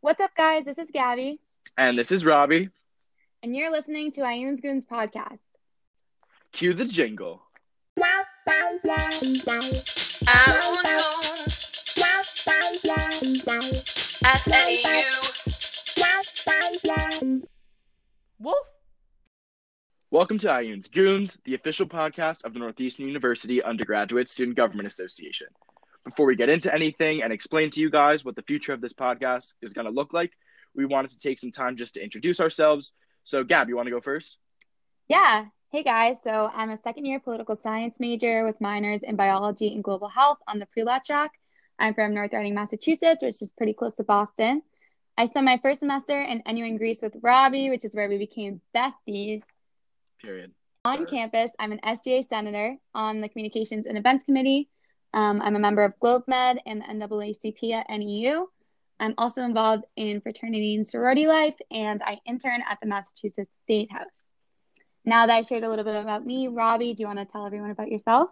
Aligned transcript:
What's 0.00 0.20
up, 0.20 0.30
guys? 0.36 0.64
This 0.64 0.78
is 0.78 0.90
Gabby, 0.90 1.40
And 1.76 1.96
this 1.96 2.10
is 2.12 2.24
Robbie. 2.24 2.70
and 3.42 3.54
you're 3.56 3.70
listening 3.70 4.10
to 4.12 4.22
Aoun's 4.22 4.60
Goons 4.60 4.84
podcast. 4.84 5.38
Cue 6.52 6.72
the 6.74 6.84
jingle. 6.84 7.42
Aoun's 7.98 8.80
Goons 13.44 13.84
at 14.24 14.46
NEU. 14.46 15.02
Wolf? 18.38 18.56
Welcome 20.10 20.38
to 20.38 20.48
Aoun's 20.48 20.88
Goons, 20.88 21.38
the 21.44 21.54
official 21.54 21.86
podcast 21.86 22.44
of 22.44 22.52
the 22.54 22.58
Northeastern 22.58 23.06
University 23.06 23.62
Undergraduate 23.62 24.28
Student 24.28 24.56
Government 24.56 24.86
Association. 24.88 25.48
Before 26.04 26.26
we 26.26 26.34
get 26.34 26.48
into 26.48 26.72
anything 26.74 27.22
and 27.22 27.32
explain 27.32 27.70
to 27.70 27.80
you 27.80 27.90
guys 27.90 28.24
what 28.24 28.36
the 28.36 28.42
future 28.42 28.72
of 28.72 28.80
this 28.80 28.92
podcast 28.92 29.54
is 29.60 29.72
going 29.72 29.84
to 29.84 29.92
look 29.92 30.12
like, 30.12 30.32
we 30.74 30.86
wanted 30.86 31.10
to 31.10 31.18
take 31.18 31.38
some 31.38 31.50
time 31.50 31.76
just 31.76 31.94
to 31.94 32.02
introduce 32.02 32.40
ourselves. 32.40 32.92
So, 33.24 33.44
Gab, 33.44 33.68
you 33.68 33.76
want 33.76 33.86
to 33.86 33.92
go 33.92 34.00
first? 34.00 34.38
Yeah. 35.08 35.46
Hey, 35.72 35.82
guys. 35.82 36.22
So 36.22 36.50
I'm 36.52 36.70
a 36.70 36.76
second 36.76 37.04
year 37.04 37.20
political 37.20 37.54
science 37.54 38.00
major 38.00 38.44
with 38.44 38.60
minors 38.60 39.02
in 39.02 39.16
biology 39.16 39.74
and 39.74 39.84
global 39.84 40.08
health 40.08 40.38
on 40.48 40.58
the 40.58 40.66
pre-law 40.66 40.98
track. 41.04 41.32
I'm 41.78 41.94
from 41.94 42.14
North 42.14 42.32
Reading, 42.32 42.54
Massachusetts, 42.54 43.22
which 43.22 43.40
is 43.40 43.52
pretty 43.56 43.72
close 43.72 43.94
to 43.94 44.04
Boston. 44.04 44.62
I 45.16 45.26
spent 45.26 45.44
my 45.44 45.58
first 45.58 45.80
semester 45.80 46.20
in 46.20 46.42
NU 46.46 46.64
in 46.64 46.76
Greece 46.76 47.02
with 47.02 47.16
Robbie, 47.22 47.70
which 47.70 47.84
is 47.84 47.94
where 47.94 48.08
we 48.08 48.18
became 48.18 48.60
besties. 48.74 49.42
Period. 50.20 50.52
On 50.84 50.98
Sir. 50.98 51.04
campus, 51.06 51.52
I'm 51.58 51.72
an 51.72 51.80
SGA 51.84 52.26
senator 52.26 52.76
on 52.94 53.20
the 53.20 53.28
Communications 53.28 53.86
and 53.86 53.98
Events 53.98 54.24
Committee. 54.24 54.68
Um, 55.12 55.40
I'm 55.42 55.56
a 55.56 55.60
member 55.60 55.82
of 55.82 55.94
GlobeMed 56.02 56.58
and 56.66 56.80
the 56.80 57.06
NAACP 57.06 57.72
at 57.72 57.86
NEU. 57.90 58.46
I'm 59.00 59.14
also 59.16 59.42
involved 59.42 59.84
in 59.96 60.20
fraternity 60.20 60.74
and 60.74 60.86
sorority 60.86 61.26
life, 61.26 61.56
and 61.70 62.02
I 62.02 62.18
intern 62.26 62.62
at 62.68 62.78
the 62.80 62.86
Massachusetts 62.86 63.58
State 63.64 63.90
House. 63.90 64.34
Now 65.04 65.26
that 65.26 65.34
I 65.34 65.42
shared 65.42 65.64
a 65.64 65.70
little 65.70 65.84
bit 65.84 65.96
about 65.96 66.24
me, 66.24 66.48
Robbie, 66.48 66.94
do 66.94 67.02
you 67.02 67.06
want 67.06 67.18
to 67.18 67.24
tell 67.24 67.46
everyone 67.46 67.70
about 67.70 67.88
yourself? 67.88 68.28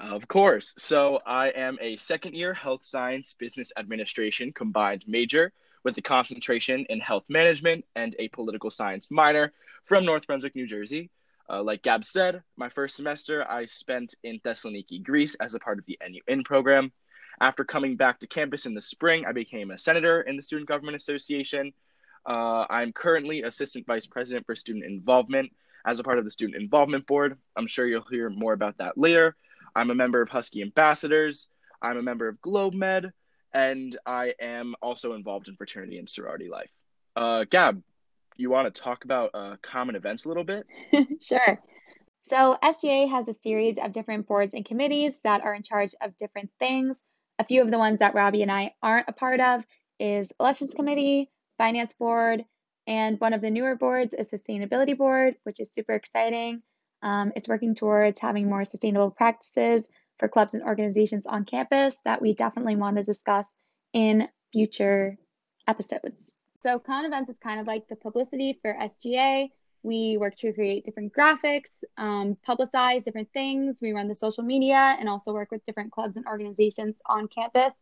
Of 0.00 0.26
course. 0.26 0.74
So, 0.76 1.20
I 1.24 1.50
am 1.50 1.78
a 1.80 1.96
second 1.98 2.34
year 2.34 2.52
health 2.52 2.84
science 2.84 3.34
business 3.34 3.70
administration 3.76 4.52
combined 4.52 5.04
major 5.06 5.52
with 5.84 5.96
a 5.98 6.02
concentration 6.02 6.84
in 6.88 6.98
health 6.98 7.24
management 7.28 7.84
and 7.94 8.16
a 8.18 8.28
political 8.28 8.70
science 8.70 9.06
minor 9.10 9.52
from 9.84 10.04
North 10.04 10.26
Brunswick, 10.26 10.56
New 10.56 10.66
Jersey. 10.66 11.10
Uh, 11.48 11.62
like 11.62 11.82
Gab 11.82 12.04
said, 12.04 12.42
my 12.56 12.68
first 12.68 12.96
semester 12.96 13.48
I 13.48 13.66
spent 13.66 14.14
in 14.22 14.40
Thessaloniki, 14.40 15.02
Greece 15.02 15.34
as 15.36 15.54
a 15.54 15.58
part 15.58 15.78
of 15.78 15.84
the 15.86 15.98
NU 16.06 16.20
In 16.26 16.42
program. 16.42 16.92
After 17.40 17.64
coming 17.64 17.96
back 17.96 18.20
to 18.20 18.26
campus 18.26 18.66
in 18.66 18.74
the 18.74 18.80
spring, 18.80 19.24
I 19.26 19.32
became 19.32 19.70
a 19.70 19.78
senator 19.78 20.22
in 20.22 20.36
the 20.36 20.42
Student 20.42 20.68
Government 20.68 20.96
Association. 20.96 21.72
Uh, 22.26 22.64
I'm 22.70 22.92
currently 22.92 23.42
assistant 23.42 23.86
vice 23.86 24.06
president 24.06 24.46
for 24.46 24.54
student 24.54 24.84
involvement 24.84 25.52
as 25.84 25.98
a 25.98 26.04
part 26.04 26.18
of 26.18 26.24
the 26.24 26.30
Student 26.30 26.62
Involvement 26.62 27.06
Board. 27.06 27.36
I'm 27.56 27.66
sure 27.66 27.86
you'll 27.86 28.06
hear 28.10 28.30
more 28.30 28.52
about 28.52 28.78
that 28.78 28.96
later. 28.96 29.36
I'm 29.76 29.90
a 29.90 29.94
member 29.94 30.22
of 30.22 30.28
Husky 30.28 30.62
Ambassadors. 30.62 31.48
I'm 31.82 31.98
a 31.98 32.02
member 32.02 32.28
of 32.28 32.40
GlobeMed, 32.40 33.12
and 33.52 33.98
I 34.06 34.34
am 34.40 34.74
also 34.80 35.12
involved 35.12 35.48
in 35.48 35.56
fraternity 35.56 35.98
and 35.98 36.08
sorority 36.08 36.48
life. 36.48 36.70
Uh, 37.14 37.44
Gab, 37.44 37.82
you 38.36 38.50
want 38.50 38.72
to 38.72 38.82
talk 38.82 39.04
about 39.04 39.30
uh, 39.34 39.56
common 39.62 39.96
events 39.96 40.24
a 40.24 40.28
little 40.28 40.44
bit? 40.44 40.66
Sure. 41.20 41.58
So, 42.20 42.56
SGA 42.62 43.10
has 43.10 43.28
a 43.28 43.34
series 43.34 43.78
of 43.78 43.92
different 43.92 44.26
boards 44.26 44.54
and 44.54 44.64
committees 44.64 45.20
that 45.22 45.42
are 45.42 45.54
in 45.54 45.62
charge 45.62 45.94
of 46.00 46.16
different 46.16 46.50
things. 46.58 47.02
A 47.38 47.44
few 47.44 47.62
of 47.62 47.70
the 47.70 47.78
ones 47.78 47.98
that 47.98 48.14
Robbie 48.14 48.42
and 48.42 48.50
I 48.50 48.74
aren't 48.82 49.08
a 49.08 49.12
part 49.12 49.40
of 49.40 49.64
is 49.98 50.32
Elections 50.40 50.74
Committee, 50.74 51.30
Finance 51.58 51.94
Board, 51.98 52.44
and 52.86 53.18
one 53.20 53.32
of 53.32 53.40
the 53.40 53.50
newer 53.50 53.76
boards 53.76 54.14
is 54.14 54.30
Sustainability 54.30 54.96
Board, 54.96 55.36
which 55.44 55.60
is 55.60 55.72
super 55.72 55.92
exciting. 55.92 56.62
Um, 57.02 57.32
it's 57.36 57.48
working 57.48 57.74
towards 57.74 58.18
having 58.18 58.48
more 58.48 58.64
sustainable 58.64 59.10
practices 59.10 59.88
for 60.18 60.28
clubs 60.28 60.54
and 60.54 60.62
organizations 60.62 61.26
on 61.26 61.44
campus 61.44 62.00
that 62.04 62.22
we 62.22 62.34
definitely 62.34 62.76
want 62.76 62.96
to 62.96 63.02
discuss 63.02 63.54
in 63.92 64.28
future 64.52 65.18
episodes. 65.66 66.34
So, 66.64 66.78
con 66.78 67.04
Events 67.04 67.28
is 67.28 67.38
kind 67.38 67.60
of 67.60 67.66
like 67.66 67.88
the 67.88 67.96
publicity 67.96 68.58
for 68.62 68.72
SGA. 68.72 69.50
We 69.82 70.16
work 70.16 70.34
to 70.36 70.50
create 70.50 70.86
different 70.86 71.12
graphics, 71.12 71.84
um, 71.98 72.38
publicize 72.48 73.04
different 73.04 73.28
things. 73.34 73.80
We 73.82 73.92
run 73.92 74.08
the 74.08 74.14
social 74.14 74.42
media 74.42 74.96
and 74.98 75.06
also 75.06 75.34
work 75.34 75.50
with 75.50 75.62
different 75.66 75.92
clubs 75.92 76.16
and 76.16 76.24
organizations 76.24 76.96
on 77.04 77.28
campus 77.28 77.74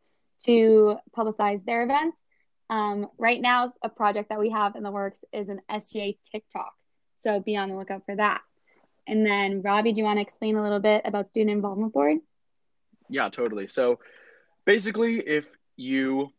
to 0.47 0.97
publicize 1.16 1.65
their 1.65 1.84
events. 1.84 2.16
Um, 2.70 3.06
right 3.19 3.41
now, 3.41 3.72
a 3.84 3.88
project 3.88 4.31
that 4.31 4.41
we 4.41 4.50
have 4.50 4.75
in 4.75 4.82
the 4.82 4.91
works 4.91 5.25
is 5.32 5.49
an 5.49 5.60
SGA 5.70 6.19
TikTok. 6.32 6.72
So 7.14 7.38
be 7.38 7.56
on 7.56 7.69
the 7.69 7.76
lookout 7.76 8.04
for 8.04 8.16
that. 8.16 8.41
And 9.06 9.25
then, 9.25 9.62
Robbie, 9.62 9.93
do 9.93 9.99
you 9.99 10.04
want 10.04 10.16
to 10.16 10.22
explain 10.22 10.56
a 10.56 10.62
little 10.62 10.81
bit 10.81 11.03
about 11.04 11.28
Student 11.28 11.53
Involvement 11.53 11.93
Board? 11.93 12.16
Yeah, 13.09 13.28
totally. 13.28 13.69
So 13.69 14.00
basically, 14.64 15.20
if 15.20 15.56
you 15.76 16.32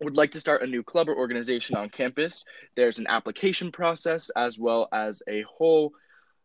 would 0.00 0.16
like 0.16 0.32
to 0.32 0.40
start 0.40 0.62
a 0.62 0.66
new 0.66 0.82
club 0.82 1.08
or 1.08 1.16
organization 1.16 1.76
on 1.76 1.88
campus, 1.88 2.44
there's 2.76 2.98
an 2.98 3.06
application 3.08 3.72
process 3.72 4.30
as 4.30 4.58
well 4.58 4.88
as 4.92 5.22
a 5.28 5.42
whole 5.42 5.92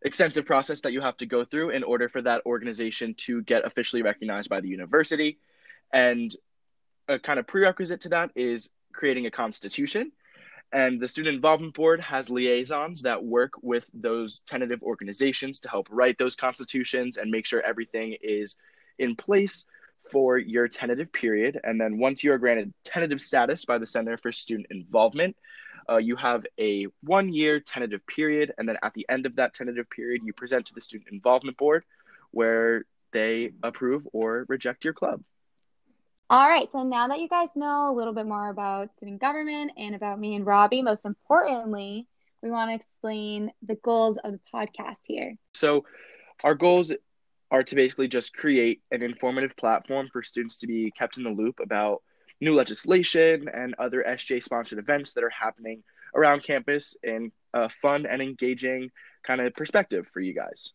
extensive 0.04 0.46
process 0.46 0.82
that 0.82 0.92
you 0.92 1.02
have 1.02 1.18
to 1.18 1.26
go 1.26 1.46
through 1.46 1.70
in 1.70 1.84
order 1.84 2.10
for 2.10 2.22
that 2.22 2.42
organization 2.46 3.16
to 3.16 3.42
get 3.44 3.66
officially 3.66 4.02
recognized 4.02 4.50
by 4.50 4.60
the 4.60 4.68
university. 4.68 5.40
And 5.94 6.36
a 7.08 7.20
kind 7.20 7.40
of 7.40 7.48
prerequisite 7.48 8.02
to 8.02 8.10
that 8.10 8.32
is 8.36 8.70
creating 8.92 9.26
a 9.26 9.32
constitution. 9.32 10.12
And 10.72 11.00
the 11.00 11.08
Student 11.08 11.36
Involvement 11.36 11.76
Board 11.76 12.02
has 12.02 12.30
liaisons 12.30 13.04
that 13.04 13.24
work 13.24 13.54
with 13.62 13.90
those 13.94 14.42
tentative 14.48 14.82
organizations 14.82 15.60
to 15.62 15.70
help 15.70 15.88
write 15.90 16.18
those 16.18 16.36
constitutions 16.36 17.18
and 17.18 17.30
make 17.30 17.46
sure 17.46 17.62
everything 17.62 18.18
is 18.22 18.58
in 18.98 19.16
place 19.16 19.66
for 20.12 20.38
your 20.38 20.68
tentative 20.68 21.12
period. 21.12 21.60
And 21.64 21.80
then 21.80 21.98
once 21.98 22.24
you 22.24 22.32
are 22.34 22.38
granted 22.38 22.74
tentative 22.84 23.22
status 23.22 23.66
by 23.66 23.78
the 23.78 23.86
Center 23.86 24.18
for 24.18 24.32
Student 24.32 24.68
Involvement, 24.70 25.36
uh, 25.90 25.98
you 25.98 26.16
have 26.16 26.46
a 26.60 26.88
one 27.02 27.34
year 27.34 27.60
tentative 27.60 28.06
period. 28.08 28.54
And 28.58 28.68
then 28.68 28.78
at 28.84 28.94
the 28.94 29.06
end 29.10 29.26
of 29.26 29.36
that 29.38 29.54
tentative 29.54 29.90
period, 29.90 30.22
you 30.24 30.34
present 30.34 30.66
to 30.68 30.74
the 30.74 30.82
Student 30.82 31.10
Involvement 31.12 31.58
Board 31.58 31.84
where 32.32 32.86
they 33.12 33.52
approve 33.62 34.08
or 34.12 34.46
reject 34.50 34.84
your 34.84 34.94
club. 34.94 35.22
All 36.30 36.50
right, 36.50 36.72
so 36.72 36.84
now 36.84 37.10
that 37.10 37.20
you 37.20 37.30
guys 37.30 37.50
know 37.56 37.92
a 37.92 37.96
little 37.96 38.14
bit 38.14 38.26
more 38.26 38.50
about 38.50 38.96
student 38.96 39.22
government 39.22 39.74
and 39.78 39.94
about 39.94 40.20
me 40.20 40.36
and 40.36 40.46
Robbie, 40.46 40.82
most 40.82 41.06
importantly, 41.06 42.08
we 42.42 42.50
want 42.50 42.72
to 42.72 42.76
explain 42.76 43.52
the 43.62 43.76
goals 43.76 44.18
of 44.18 44.32
the 44.32 44.40
podcast 44.54 44.98
here. 45.06 45.36
So, 45.54 45.86
our 46.44 46.56
goals 46.56 46.92
are 47.54 47.64
to 47.64 47.76
basically 47.76 48.08
just 48.08 48.34
create 48.34 48.82
an 48.92 49.04
informative 49.04 49.56
platform 49.56 50.10
for 50.12 50.24
students 50.24 50.58
to 50.58 50.68
be 50.68 50.92
kept 50.98 51.18
in 51.18 51.24
the 51.24 51.30
loop 51.30 51.60
about 51.62 52.02
new 52.42 52.56
legislation 52.56 53.48
and 53.48 53.76
other 53.78 54.04
SJ 54.06 54.42
sponsored 54.42 54.80
events 54.80 55.14
that 55.14 55.24
are 55.24 55.30
happening 55.30 55.84
around 56.16 56.44
campus 56.44 56.98
in 57.04 57.32
a 57.54 57.70
fun 57.70 58.08
and 58.08 58.24
engaging 58.24 58.90
kind 59.22 59.40
of 59.40 59.54
perspective 59.54 60.08
for 60.12 60.20
you 60.20 60.34
guys. 60.34 60.74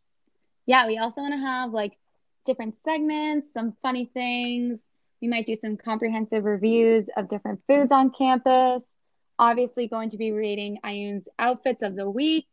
Yeah, 0.67 0.87
we 0.87 0.99
also 0.99 1.21
want 1.21 1.35
to 1.35 1.41
have 1.41 1.73
like 1.73 1.99
different 2.47 2.77
segments, 2.85 3.53
some 3.53 3.75
funny 3.83 4.09
things. 4.15 4.85
We 5.21 5.27
might 5.27 5.47
do 5.47 5.57
some 5.57 5.77
comprehensive 5.77 6.45
reviews 6.45 7.11
of 7.17 7.29
different 7.29 7.61
foods 7.67 7.91
on 7.91 8.11
campus. 8.11 8.85
Obviously, 9.37 9.89
going 9.89 10.11
to 10.11 10.17
be 10.17 10.31
reading 10.31 10.79
Aoun's 10.85 11.29
outfits 11.41 11.83
of 11.83 11.97
the 11.97 12.09
week. 12.09 12.47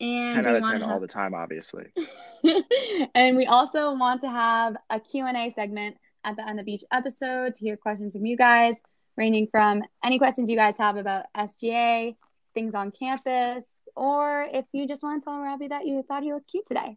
And 0.00 0.34
10 0.34 0.46
out 0.46 0.56
of 0.56 0.62
wanna 0.62 0.78
10 0.80 0.90
all 0.90 0.98
the 0.98 1.06
time, 1.06 1.32
obviously. 1.32 1.86
and 3.14 3.36
we 3.36 3.46
also 3.46 3.94
want 3.94 4.20
to 4.22 4.30
have 4.30 4.76
a 4.90 5.00
Q&A 5.00 5.50
segment 5.50 5.96
at 6.24 6.36
the 6.36 6.48
end 6.48 6.60
of 6.60 6.68
each 6.68 6.84
episode 6.92 7.54
to 7.54 7.60
hear 7.60 7.76
questions 7.76 8.12
from 8.12 8.26
you 8.26 8.36
guys, 8.36 8.82
ranging 9.16 9.48
from 9.50 9.82
any 10.04 10.18
questions 10.18 10.50
you 10.50 10.56
guys 10.56 10.76
have 10.78 10.96
about 10.96 11.26
SGA, 11.36 12.16
things 12.54 12.74
on 12.74 12.90
campus, 12.90 13.64
or 13.96 14.46
if 14.52 14.64
you 14.72 14.86
just 14.86 15.02
want 15.02 15.22
to 15.22 15.24
tell 15.24 15.40
Robbie 15.40 15.68
that 15.68 15.86
you 15.86 16.02
thought 16.06 16.22
he 16.22 16.32
looked 16.32 16.50
cute 16.50 16.66
today. 16.66 16.96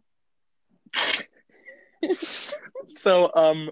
So, 2.88 3.30
um, 3.34 3.70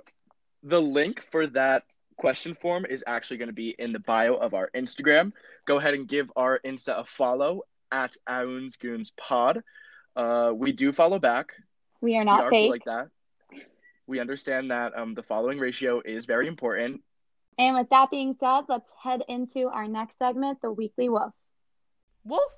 the 0.62 0.81
link 0.81 1.25
for 1.31 1.47
that 1.49 1.85
question 2.17 2.55
form 2.55 2.87
is 2.87 3.05
actually 3.06 3.37
going 3.37 3.49
to 3.49 3.55
be 3.55 3.75
in 3.79 3.93
the 3.93 3.99
bio 4.00 4.35
of 4.35 4.55
our 4.55 4.70
Instagram. 4.75 5.32
Go 5.67 5.79
ahead 5.79 5.94
and 5.94 6.09
give 6.09 6.31
our 6.37 6.61
Insta 6.65 6.99
a 6.99 7.05
follow 7.05 7.62
at 7.93 8.17
Aoun's 8.29 8.77
Goons 8.77 9.12
Pod. 9.17 9.62
Uh, 10.17 10.53
we 10.55 10.73
do 10.73 10.93
follow 10.93 11.19
back. 11.19 11.53
We 12.05 12.17
are 12.17 12.21
we 12.21 12.27
not 12.27 12.45
are 12.45 12.51
fake. 12.51 12.71
like 12.71 12.85
that. 12.85 13.09
We 14.06 14.21
understand 14.21 14.71
that 14.71 14.93
um, 14.95 15.15
the 15.15 15.23
following 15.23 15.59
ratio 15.59 16.03
is 16.05 16.27
very 16.27 16.47
important. 16.47 17.01
And 17.56 17.75
with 17.75 17.89
that 17.89 18.11
being 18.11 18.35
said, 18.35 18.65
let's 18.69 18.91
head 19.03 19.23
into 19.27 19.69
our 19.69 19.89
next 19.89 20.19
segment, 20.19 20.61
the 20.61 20.71
weekly 20.71 21.09
woof. 21.09 21.33
Wolf? 22.23 22.53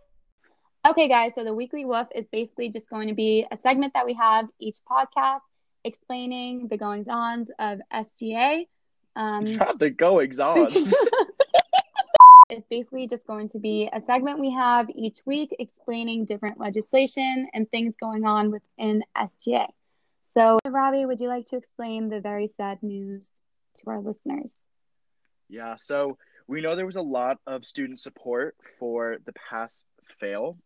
Okay, 0.88 1.08
guys, 1.08 1.36
so 1.36 1.44
the 1.44 1.54
weekly 1.54 1.84
woof 1.84 2.08
is 2.12 2.26
basically 2.26 2.70
just 2.70 2.90
going 2.90 3.06
to 3.06 3.14
be 3.14 3.46
a 3.48 3.56
segment 3.56 3.92
that 3.94 4.04
we 4.04 4.14
have 4.14 4.48
each 4.58 4.78
podcast 4.90 5.42
explaining 5.84 6.66
the 6.66 6.76
goings 6.76 7.06
ons 7.06 7.48
of 7.60 7.78
SGA. 7.94 8.66
Um, 9.14 9.44
Not 9.44 9.78
the 9.78 9.90
goings 9.90 10.40
on. 12.50 12.62
basically 12.70 13.06
just 13.06 13.26
going 13.26 13.48
to 13.48 13.58
be 13.58 13.88
a 13.92 14.00
segment 14.00 14.38
we 14.38 14.52
have 14.52 14.88
each 14.94 15.18
week 15.24 15.54
explaining 15.58 16.24
different 16.24 16.58
legislation 16.58 17.48
and 17.52 17.70
things 17.70 17.96
going 17.96 18.24
on 18.24 18.50
within 18.50 19.02
SGA. 19.16 19.66
So, 20.24 20.58
Robbie, 20.66 21.06
would 21.06 21.20
you 21.20 21.28
like 21.28 21.46
to 21.46 21.56
explain 21.56 22.08
the 22.08 22.20
very 22.20 22.48
sad 22.48 22.82
news 22.82 23.32
to 23.78 23.90
our 23.90 24.00
listeners? 24.00 24.68
Yeah, 25.48 25.76
so 25.78 26.18
we 26.46 26.60
know 26.60 26.76
there 26.76 26.86
was 26.86 26.96
a 26.96 27.02
lot 27.02 27.38
of 27.46 27.64
student 27.64 28.00
support 28.00 28.56
for 28.78 29.18
the 29.24 29.32
pass 29.32 29.84
fail 30.20 30.58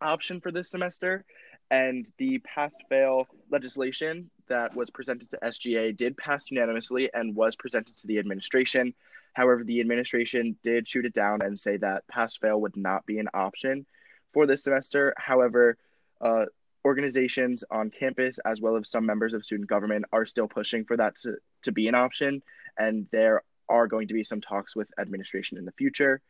option 0.00 0.40
for 0.40 0.50
this 0.50 0.70
semester, 0.70 1.24
and 1.70 2.10
the 2.18 2.38
pass 2.38 2.74
fail 2.88 3.26
legislation 3.50 4.30
that 4.48 4.74
was 4.74 4.90
presented 4.90 5.30
to 5.30 5.38
SGA 5.42 5.96
did 5.96 6.16
pass 6.16 6.50
unanimously 6.50 7.10
and 7.12 7.34
was 7.34 7.56
presented 7.56 7.96
to 7.96 8.06
the 8.06 8.18
administration. 8.18 8.94
However, 9.34 9.62
the 9.64 9.80
administration 9.80 10.56
did 10.62 10.88
shoot 10.88 11.04
it 11.04 11.12
down 11.12 11.42
and 11.42 11.58
say 11.58 11.76
that 11.76 12.06
pass 12.08 12.36
fail 12.36 12.60
would 12.60 12.76
not 12.76 13.04
be 13.06 13.18
an 13.18 13.28
option 13.34 13.86
for 14.32 14.46
this 14.46 14.64
semester. 14.64 15.14
However, 15.16 15.76
uh, 16.20 16.46
organizations 16.84 17.64
on 17.70 17.90
campus, 17.90 18.38
as 18.44 18.60
well 18.60 18.76
as 18.76 18.88
some 18.88 19.04
members 19.04 19.34
of 19.34 19.44
student 19.44 19.68
government, 19.68 20.06
are 20.12 20.26
still 20.26 20.48
pushing 20.48 20.84
for 20.84 20.96
that 20.96 21.16
to, 21.16 21.36
to 21.62 21.72
be 21.72 21.86
an 21.88 21.94
option. 21.94 22.42
And 22.78 23.06
there 23.12 23.42
are 23.68 23.86
going 23.86 24.08
to 24.08 24.14
be 24.14 24.24
some 24.24 24.40
talks 24.40 24.74
with 24.74 24.88
administration 24.98 25.58
in 25.58 25.66
the 25.66 25.72
future. 25.72 26.22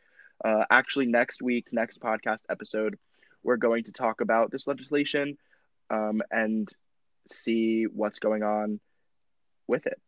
Uh, 0.44 0.64
actually, 0.70 1.06
next 1.06 1.42
week, 1.42 1.66
next 1.72 2.00
podcast 2.00 2.42
episode, 2.50 2.98
we're 3.42 3.56
going 3.56 3.84
to 3.84 3.92
talk 3.92 4.20
about 4.20 4.50
this 4.50 4.66
legislation 4.66 5.38
um, 5.90 6.22
and 6.30 6.68
see 7.26 7.84
what's 7.84 8.18
going 8.18 8.42
on 8.42 8.80
with 9.66 9.86
it. 9.86 10.00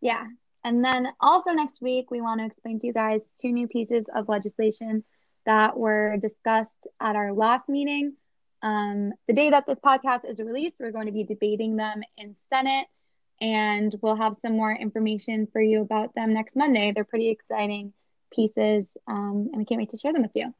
Yeah. 0.00 0.26
And 0.64 0.84
then 0.84 1.08
also 1.20 1.52
next 1.52 1.80
week, 1.80 2.10
we 2.10 2.20
want 2.20 2.40
to 2.40 2.46
explain 2.46 2.78
to 2.80 2.86
you 2.86 2.92
guys 2.92 3.22
two 3.40 3.52
new 3.52 3.66
pieces 3.66 4.08
of 4.14 4.28
legislation 4.28 5.04
that 5.46 5.76
were 5.76 6.16
discussed 6.20 6.86
at 7.00 7.16
our 7.16 7.32
last 7.32 7.68
meeting. 7.68 8.14
Um, 8.62 9.12
the 9.26 9.32
day 9.32 9.50
that 9.50 9.66
this 9.66 9.78
podcast 9.78 10.28
is 10.28 10.40
released, 10.40 10.76
we're 10.78 10.92
going 10.92 11.06
to 11.06 11.12
be 11.12 11.24
debating 11.24 11.76
them 11.76 12.02
in 12.18 12.36
Senate, 12.50 12.88
and 13.40 13.94
we'll 14.02 14.16
have 14.16 14.36
some 14.42 14.52
more 14.54 14.72
information 14.72 15.48
for 15.50 15.62
you 15.62 15.80
about 15.80 16.14
them 16.14 16.34
next 16.34 16.56
Monday. 16.56 16.92
They're 16.92 17.04
pretty 17.04 17.30
exciting 17.30 17.94
pieces, 18.30 18.94
um, 19.06 19.48
and 19.50 19.56
we 19.56 19.64
can't 19.64 19.78
wait 19.78 19.90
to 19.90 19.96
share 19.96 20.12
them 20.12 20.22
with 20.22 20.32
you. 20.34 20.52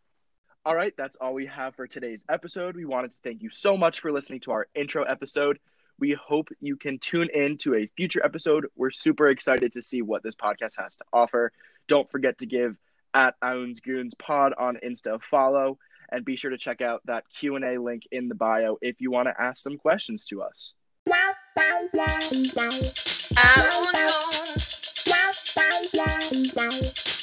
All 0.67 0.75
right, 0.75 0.93
that's 0.95 1.17
all 1.17 1.33
we 1.33 1.47
have 1.47 1.75
for 1.75 1.87
today's 1.87 2.23
episode. 2.29 2.77
We 2.77 2.85
wanted 2.85 3.13
to 3.13 3.17
thank 3.25 3.41
you 3.43 3.49
so 3.49 3.79
much 3.79 4.01
for 4.01 4.13
listening 4.13 4.41
to 4.41 4.51
our 4.51 4.67
intro 4.75 5.05
episode. 5.05 5.59
We 5.99 6.13
hope 6.13 6.49
you 6.61 6.77
can 6.77 6.99
tune 6.99 7.31
in 7.33 7.57
to 7.59 7.77
a 7.77 7.87
future 7.97 8.21
episode. 8.23 8.67
We're 8.77 8.91
super 8.91 9.31
excited 9.31 9.73
to 9.73 9.81
see 9.81 10.03
what 10.03 10.23
this 10.23 10.35
podcast 10.35 10.77
has 10.77 10.97
to 10.97 11.05
offer. 11.15 11.53
Don't 11.89 12.11
forget 12.11 12.37
to 12.39 12.47
give 12.47 12.77
at 13.15 13.37
Aoun's 13.43 13.81
Goons 13.81 14.13
Pod 14.15 14.53
on 14.59 14.77
Insta 14.85 15.19
follow, 15.31 15.79
and 16.13 16.27
be 16.27 16.37
sure 16.37 16.51
to 16.51 16.59
check 16.59 16.83
out 16.83 17.01
that 17.07 17.25
Q 17.35 17.57
and 17.57 17.65
A 17.65 17.79
link 17.81 18.03
in 18.13 18.29
the 18.29 18.35
bio 18.35 18.77
if 18.83 19.01
you 19.01 19.11
want 19.11 19.29
to 19.29 19.41
ask 19.41 19.63
some 19.63 19.79
questions 19.79 20.27
to 20.27 20.43
us. 20.43 20.75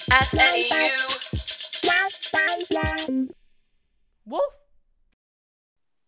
At. 0.09 1.16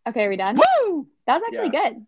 Okay, 0.09 0.25
are 0.25 0.29
we 0.29 0.37
done? 0.37 0.57
Woo! 0.57 1.07
That 1.27 1.35
was 1.35 1.43
actually 1.47 1.69
good. 1.69 2.05